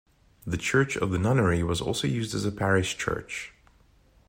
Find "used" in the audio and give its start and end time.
2.07-2.33